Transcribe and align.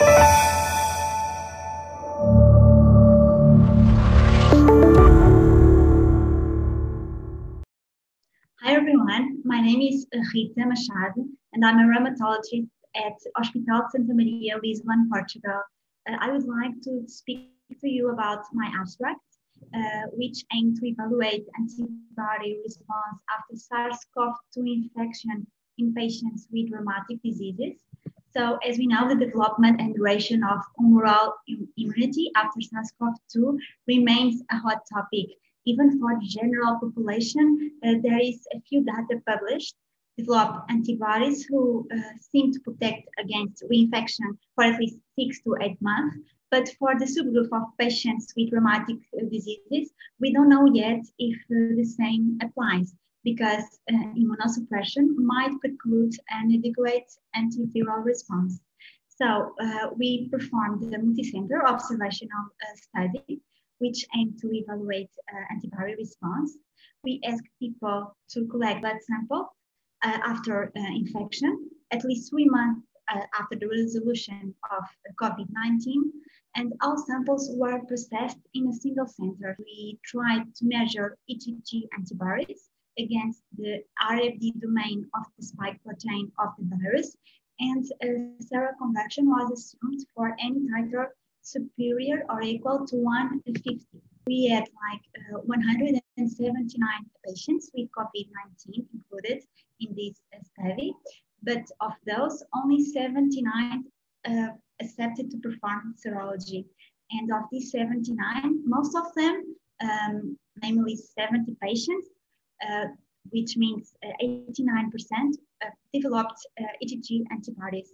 Hi 0.00 0.06
everyone, 8.66 9.42
my 9.44 9.60
name 9.60 9.80
is 9.80 10.06
Rita 10.32 10.66
Machado 10.66 11.26
and 11.52 11.64
I'm 11.64 11.80
a 11.80 11.82
rheumatologist 11.82 12.68
at 12.94 13.14
Hospital 13.36 13.82
Santa 13.90 14.14
Maria, 14.14 14.54
Lisbon, 14.62 15.10
Portugal. 15.12 15.62
Uh, 16.08 16.16
I 16.20 16.30
would 16.30 16.46
like 16.46 16.80
to 16.84 17.02
speak 17.08 17.50
to 17.80 17.88
you 17.88 18.10
about 18.10 18.44
my 18.52 18.70
abstract, 18.78 19.18
uh, 19.74 20.02
which 20.12 20.44
aimed 20.54 20.76
to 20.76 20.86
evaluate 20.86 21.44
antibody 21.58 22.60
response 22.62 23.18
after 23.36 23.56
SARS-CoV-2 23.56 24.58
infection 24.58 25.44
in 25.78 25.92
patients 25.92 26.46
with 26.52 26.70
rheumatic 26.70 27.20
diseases. 27.24 27.82
So 28.36 28.58
as 28.66 28.78
we 28.78 28.86
know, 28.86 29.08
the 29.08 29.14
development 29.14 29.80
and 29.80 29.94
duration 29.94 30.42
of 30.44 30.58
humoral 30.80 31.32
immunity 31.76 32.30
after 32.36 32.60
SARS-CoV-2 32.60 33.58
remains 33.86 34.42
a 34.50 34.58
hot 34.58 34.82
topic 34.92 35.28
even 35.68 36.00
for 36.00 36.18
the 36.18 36.26
general 36.26 36.78
population, 36.80 37.72
uh, 37.84 37.94
there 38.02 38.20
is 38.20 38.40
a 38.54 38.60
few 38.62 38.82
data 38.84 39.20
published, 39.26 39.74
develop 40.16 40.64
antibodies 40.70 41.44
who 41.44 41.86
uh, 41.92 42.00
seem 42.20 42.52
to 42.52 42.60
protect 42.60 43.06
against 43.18 43.62
reinfection 43.70 44.28
for 44.54 44.64
at 44.64 44.80
least 44.80 44.96
six 45.18 45.42
to 45.42 45.56
eight 45.60 45.80
months. 45.82 46.16
But 46.50 46.70
for 46.78 46.98
the 46.98 47.04
subgroup 47.04 47.50
of 47.52 47.76
patients 47.78 48.32
with 48.34 48.50
rheumatic 48.50 48.96
uh, 49.14 49.26
diseases, 49.30 49.92
we 50.18 50.32
don't 50.32 50.48
know 50.48 50.66
yet 50.72 51.02
if 51.18 51.36
uh, 51.50 51.76
the 51.76 51.84
same 51.84 52.38
applies 52.42 52.94
because 53.24 53.64
uh, 53.92 53.96
immunosuppression 54.16 55.16
might 55.16 55.58
preclude 55.60 56.14
an 56.30 56.52
adequate 56.56 57.10
antiviral 57.36 58.04
response. 58.04 58.60
So 59.08 59.54
uh, 59.60 59.88
we 59.96 60.28
performed 60.28 60.80
the 60.80 60.98
multicenter 60.98 61.64
observational 61.66 62.44
study 62.74 63.42
which 63.78 64.04
aimed 64.16 64.38
to 64.40 64.48
evaluate 64.52 65.10
uh, 65.32 65.44
antibody 65.50 65.94
response. 65.96 66.56
We 67.04 67.20
asked 67.24 67.48
people 67.58 68.16
to 68.30 68.46
collect 68.46 68.80
blood 68.80 68.98
sample 69.02 69.56
uh, 70.02 70.18
after 70.24 70.72
uh, 70.76 70.80
infection, 70.94 71.70
at 71.90 72.04
least 72.04 72.30
three 72.30 72.48
months 72.48 72.86
uh, 73.12 73.22
after 73.38 73.56
the 73.56 73.68
resolution 73.68 74.54
of 74.70 74.84
COVID-19, 75.20 75.94
and 76.56 76.72
all 76.82 76.96
samples 76.98 77.50
were 77.54 77.80
processed 77.86 78.38
in 78.54 78.68
a 78.68 78.72
single 78.72 79.06
center. 79.06 79.56
We 79.58 79.98
tried 80.04 80.54
to 80.56 80.64
measure 80.64 81.16
IgG 81.30 81.88
antibodies 81.96 82.68
against 82.98 83.42
the 83.56 83.82
RBD 84.02 84.60
domain 84.60 85.06
of 85.14 85.24
the 85.36 85.44
spike 85.44 85.80
protein 85.84 86.30
of 86.38 86.50
the 86.58 86.76
virus, 86.76 87.16
and 87.60 87.84
seroconversion 88.42 89.24
was 89.26 89.50
assumed 89.52 90.06
for 90.14 90.36
any 90.40 90.60
titer 90.68 91.06
superior 91.42 92.24
or 92.28 92.42
equal 92.42 92.86
to 92.86 92.96
150. 92.96 93.80
We 94.26 94.48
had 94.48 94.64
like 94.64 95.02
uh, 95.34 95.40
179 95.44 96.88
patients 97.26 97.70
with 97.74 97.88
COVID-19 97.96 98.86
included 98.92 99.42
in 99.80 99.94
this 99.96 100.20
study, 100.52 100.92
but 101.42 101.64
of 101.80 101.92
those, 102.06 102.42
only 102.54 102.84
79 102.84 103.84
uh, 104.28 104.48
accepted 104.80 105.30
to 105.30 105.38
perform 105.38 105.94
serology. 105.96 106.66
And 107.10 107.32
of 107.32 107.44
these 107.50 107.70
79, 107.70 108.62
most 108.66 108.94
of 108.94 109.06
them, 109.14 109.56
um, 109.80 110.36
namely 110.62 110.96
70 110.96 111.56
patients, 111.62 112.08
uh, 112.08 112.17
which 113.30 113.56
means 113.56 113.92
89%, 114.22 114.52
uh, 114.62 115.66
uh, 115.66 115.70
developed 115.92 116.46
uh, 116.60 116.64
IgG 116.82 117.24
antibodies. 117.30 117.90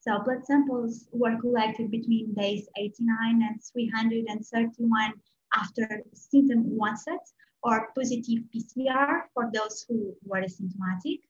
So 0.00 0.18
blood 0.24 0.44
samples 0.44 1.06
were 1.12 1.40
collected 1.40 1.90
between 1.90 2.34
days 2.34 2.66
89 2.76 3.42
and 3.42 3.60
331 3.72 5.12
after 5.54 6.02
symptom 6.12 6.78
onset 6.80 7.20
or 7.62 7.88
positive 7.94 8.42
PCR 8.52 9.22
for 9.34 9.50
those 9.54 9.84
who 9.88 10.14
were 10.24 10.42
asymptomatic. 10.42 11.20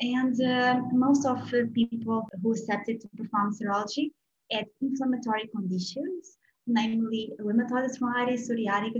And 0.00 0.40
uh, 0.40 0.80
most 0.92 1.26
of 1.26 1.50
the 1.50 1.70
people 1.74 2.28
who 2.42 2.52
accepted 2.52 3.00
to 3.00 3.08
perform 3.16 3.54
serology 3.54 4.10
had 4.50 4.66
inflammatory 4.80 5.48
conditions, 5.48 6.36
namely 6.66 7.32
rheumatoid 7.40 7.88
arthritis, 7.88 8.48
psoriatic 8.48 8.94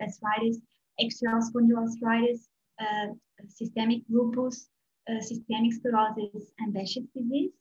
arthritis, 0.00 0.58
axial 1.00 1.40
spondyloarthritis, 1.40 2.48
uh, 2.80 3.12
systemic 3.48 4.02
lupus, 4.08 4.68
uh, 5.10 5.20
systemic 5.20 5.72
sclerosis, 5.72 6.52
and 6.58 6.74
Behçet's 6.74 7.08
disease 7.14 7.52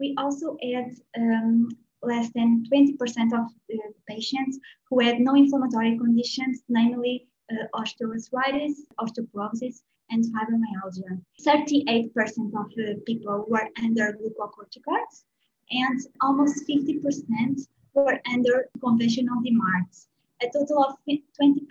we 0.00 0.14
also 0.18 0.56
had 0.62 0.92
um, 1.16 1.68
less 2.02 2.30
than 2.34 2.64
20% 2.72 2.96
of 3.32 3.44
uh, 3.44 3.76
patients 4.08 4.58
who 4.88 5.00
had 5.00 5.20
no 5.20 5.34
inflammatory 5.34 5.98
conditions, 5.98 6.62
namely 6.68 7.26
uh, 7.50 7.80
osteoarthritis, 7.80 8.74
osteoporosis, 9.00 9.82
and 10.10 10.24
fibromyalgia. 10.24 11.20
38% 11.46 12.12
of 12.56 12.70
the 12.76 13.02
people 13.06 13.44
were 13.48 13.68
under 13.82 14.16
glucocorticoids, 14.18 15.24
and 15.70 16.00
almost 16.22 16.66
50% 16.68 17.68
were 17.94 18.20
under 18.32 18.68
conventional 18.80 19.42
DMARDs. 19.42 20.06
A 20.42 20.48
total 20.52 20.84
of 20.84 20.96
20% 21.08 21.66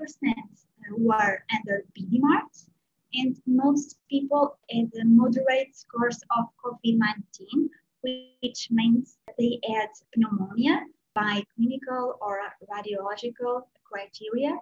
were 0.98 1.44
under 1.56 1.86
BDMARDs, 1.98 2.70
and 3.14 3.36
most 3.46 3.98
people 4.10 4.58
had 4.70 4.92
a 5.02 5.06
moderate 5.06 5.76
scores 5.76 6.22
of 6.38 6.46
COVID-19 6.64 7.70
which 8.02 8.68
means 8.72 9.18
they 9.38 9.60
had 9.68 9.90
pneumonia 10.16 10.82
by 11.14 11.44
clinical 11.56 12.18
or 12.22 12.40
radiological 12.72 13.64
criteria, 13.84 14.56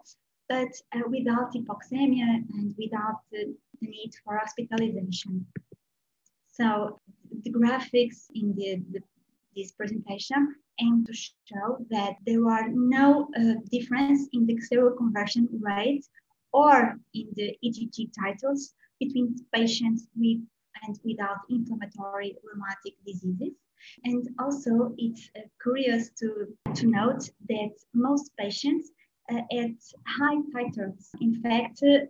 but 0.48 0.70
uh, 0.96 1.02
without 1.10 1.54
hypoxemia 1.54 2.44
and 2.54 2.76
without 2.78 3.20
the, 3.32 3.56
the, 3.82 3.88
need 3.88 4.12
for 4.24 4.38
hospitalization. 4.38 5.46
So 6.48 7.00
the 7.44 7.52
graphics 7.52 8.28
in 8.34 8.56
the, 8.56 8.82
the, 8.92 9.02
this 9.56 9.72
presentation 9.72 10.56
aim 10.80 11.06
to 11.06 11.14
show 11.14 11.78
that 11.90 12.16
there 12.26 12.48
are 12.50 12.68
no 12.70 13.28
uh, 13.38 13.56
difference 13.72 14.28
in 14.34 14.46
the 14.46 14.60
seroconversion 14.72 15.48
rate 15.60 16.06
or 16.54 16.96
in 17.14 17.28
the 17.36 17.58
IgG 17.64 18.12
titers 18.20 18.74
between 19.00 19.36
patients 19.54 20.08
with 20.16 20.42
and 20.84 21.00
without 21.04 21.38
inflammatory 21.50 22.36
rheumatic 22.44 22.94
diseases. 23.06 23.54
And 24.04 24.28
also, 24.40 24.94
it's 24.98 25.30
uh, 25.38 25.42
curious 25.62 26.10
to, 26.20 26.48
to 26.74 26.88
note 26.88 27.30
that 27.50 27.72
most 27.94 28.32
patients 28.38 28.92
uh, 29.32 29.42
at 29.52 29.72
high 30.08 30.38
titers. 30.56 31.10
In 31.22 31.42
fact, 31.42 31.82
uh, 31.84 32.06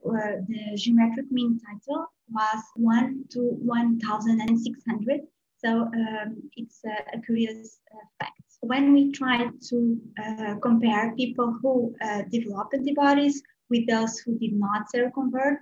the 0.47 0.76
geometric 0.76 1.32
mean 1.32 1.59
titer 1.59 2.06
was 2.30 2.64
1 2.76 3.26
to 3.32 3.40
1,600. 3.40 5.22
So 5.58 5.70
um, 5.70 6.50
it's 6.56 6.82
a, 6.86 7.20
curious. 7.22 7.80
When 8.66 8.94
we 8.94 9.12
try 9.12 9.48
to 9.70 10.02
uh, 10.18 10.56
compare 10.59 11.14
people 11.16 11.56
who 11.62 11.94
uh, 12.02 12.24
develop 12.31 12.70
antibodies 12.74 13.44
with 13.70 13.86
those 13.88 14.18
who 14.18 14.40
did 14.40 14.53
not 14.53 14.88
seroconvert, 14.92 15.59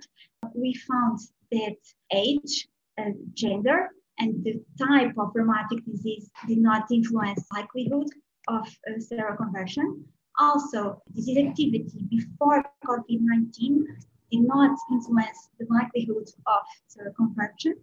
we 0.54 0.72
found 0.72 1.18
that 1.52 1.76
age 2.14 2.66
uh, 2.96 3.10
gender 3.34 3.90
and 4.18 4.42
the 4.42 4.54
type 4.78 5.12
of 5.18 5.32
rheumatic 5.34 5.84
disease 5.84 6.30
did 6.48 6.58
not 6.58 6.90
influence 6.90 7.44
likelihood 7.52 8.08
of 8.48 8.66
uh, 8.88 8.92
seroconversion. 8.98 10.02
Also, 10.40 11.02
disease 11.14 11.46
activity 11.46 12.06
before 12.08 12.64
COVID-19 12.86 13.84
did 14.32 14.40
not 14.40 14.78
influence 14.90 15.50
the 15.58 15.66
likelihood 15.68 16.28
of 16.46 16.62
seroconversion. 16.88 17.74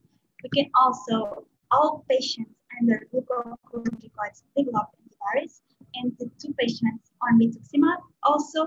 We 0.41 0.49
can 0.55 0.71
also, 0.81 1.45
all 1.69 2.03
patients 2.09 2.55
under 2.79 3.05
glucocorticoids 3.13 4.41
develop 4.57 4.87
antibodies, 5.31 5.61
and 5.95 6.11
the 6.19 6.29
two 6.41 6.53
patients 6.57 7.11
on 7.23 7.39
rituximab 7.39 7.97
also 8.23 8.63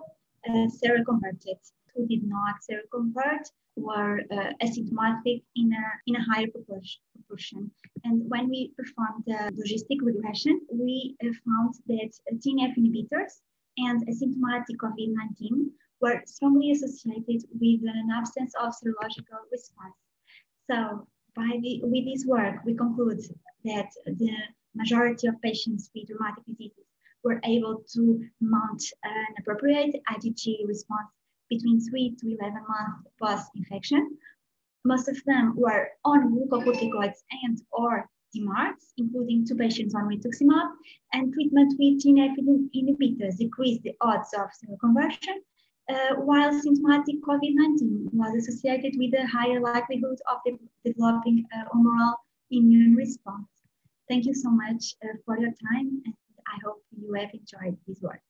uh, 0.48 0.68
seroconverted 0.82 1.58
who 1.94 2.06
did 2.06 2.22
not 2.24 2.56
seroconvert 2.68 3.44
were 3.76 4.20
uh, 4.30 4.50
asymptomatic 4.62 5.42
in 5.56 5.72
a, 5.72 5.84
in 6.06 6.16
a 6.16 6.24
higher 6.24 6.46
proportion. 6.48 7.70
And 8.04 8.22
when 8.28 8.48
we 8.48 8.72
performed 8.76 9.24
the 9.26 9.52
logistic 9.60 9.98
regression, 10.02 10.60
we 10.70 11.16
uh, 11.22 11.28
found 11.46 11.74
that 11.86 12.12
TNF 12.34 12.76
inhibitors 12.78 13.40
and 13.78 14.06
asymptomatic 14.06 14.76
COVID-19 14.76 15.70
were 16.00 16.22
strongly 16.26 16.72
associated 16.72 17.42
with 17.60 17.80
an 17.82 18.08
absence 18.12 18.52
of 18.60 18.72
serological 18.72 19.40
response. 19.50 19.94
So 20.70 21.06
by 21.34 21.58
the, 21.60 21.80
with 21.82 22.04
this 22.04 22.24
work, 22.26 22.56
we 22.64 22.74
conclude 22.74 23.20
that 23.64 23.88
the 24.06 24.30
majority 24.74 25.26
of 25.26 25.40
patients 25.42 25.90
with 25.94 26.08
rheumatic 26.10 26.44
diseases 26.46 26.84
were 27.22 27.40
able 27.44 27.82
to 27.94 28.22
mount 28.40 28.82
an 29.02 29.34
appropriate 29.38 29.94
IgG 30.12 30.66
response 30.66 31.08
between 31.48 31.80
3 31.80 32.16
to 32.20 32.36
11 32.38 32.54
months 32.68 33.08
post-infection. 33.20 34.16
Most 34.84 35.08
of 35.08 35.16
them 35.24 35.54
were 35.56 35.88
on 36.04 36.30
glucocorticoids 36.32 37.20
and 37.44 37.60
or 37.72 38.08
DMARDs, 38.36 38.92
including 38.98 39.46
two 39.46 39.54
patients 39.54 39.94
on 39.94 40.04
rituximab, 40.04 40.72
and 41.12 41.32
treatment 41.32 41.74
with 41.78 42.02
TNF 42.02 42.36
inhibitors 42.74 43.38
decreased 43.38 43.82
the 43.84 43.94
odds 44.00 44.34
of 44.34 44.48
seroconversion, 44.58 45.36
uh, 45.88 46.16
while 46.16 46.52
symptomatic 46.60 47.22
COVID-19 47.22 48.12
was 48.12 48.34
associated 48.34 48.94
with 48.98 49.14
a 49.14 49.26
higher 49.26 49.60
likelihood 49.60 50.18
of 50.30 50.38
de 50.44 50.58
developing 50.84 51.46
uh, 51.54 51.64
humoral 51.74 52.14
immune 52.50 52.94
response. 52.94 53.53
Thank 54.08 54.26
you 54.26 54.34
so 54.34 54.50
much 54.50 54.96
uh, 55.02 55.16
for 55.24 55.38
your 55.38 55.50
time, 55.50 56.02
and 56.04 56.14
I 56.46 56.58
hope 56.64 56.82
you 56.96 57.14
have 57.14 57.30
enjoyed 57.32 57.78
this 57.86 58.00
work. 58.02 58.20